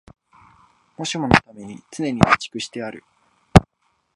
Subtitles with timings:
[0.97, 3.03] もしものために常に備蓄してある